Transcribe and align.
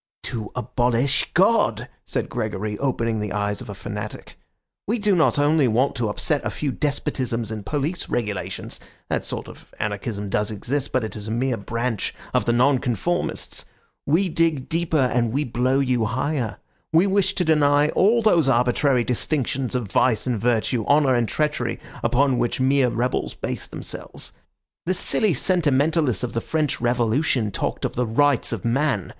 "To 0.23 0.51
abolish 0.55 1.27
God!" 1.35 1.87
said 2.05 2.27
Gregory, 2.27 2.75
opening 2.79 3.19
the 3.19 3.31
eyes 3.33 3.61
of 3.61 3.69
a 3.69 3.75
fanatic. 3.75 4.35
"We 4.87 4.97
do 4.97 5.15
not 5.15 5.37
only 5.37 5.67
want 5.67 5.93
to 5.97 6.09
upset 6.09 6.43
a 6.43 6.49
few 6.49 6.71
despotisms 6.71 7.51
and 7.51 7.63
police 7.63 8.09
regulations; 8.09 8.79
that 9.09 9.23
sort 9.23 9.47
of 9.47 9.71
anarchism 9.79 10.27
does 10.27 10.49
exist, 10.49 10.91
but 10.91 11.03
it 11.03 11.15
is 11.15 11.27
a 11.27 11.31
mere 11.31 11.55
branch 11.55 12.15
of 12.33 12.45
the 12.45 12.51
Nonconformists. 12.51 13.65
We 14.07 14.27
dig 14.27 14.69
deeper 14.69 14.97
and 14.97 15.31
we 15.31 15.43
blow 15.43 15.79
you 15.79 16.05
higher. 16.05 16.57
We 16.91 17.05
wish 17.05 17.35
to 17.35 17.45
deny 17.45 17.89
all 17.89 18.23
those 18.23 18.49
arbitrary 18.49 19.03
distinctions 19.03 19.75
of 19.75 19.91
vice 19.91 20.25
and 20.25 20.39
virtue, 20.41 20.83
honour 20.87 21.13
and 21.13 21.27
treachery, 21.29 21.79
upon 22.01 22.39
which 22.39 22.59
mere 22.59 22.89
rebels 22.89 23.35
base 23.35 23.67
themselves. 23.67 24.33
The 24.87 24.95
silly 24.95 25.35
sentimentalists 25.35 26.23
of 26.23 26.33
the 26.33 26.41
French 26.41 26.81
Revolution 26.81 27.51
talked 27.51 27.85
of 27.85 27.93
the 27.93 28.07
Rights 28.07 28.51
of 28.51 28.65
Man! 28.65 29.09